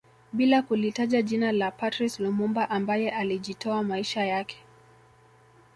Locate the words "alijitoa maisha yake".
3.09-4.63